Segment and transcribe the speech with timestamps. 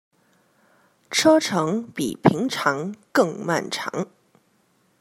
[1.11, 4.07] 車程比平常更漫長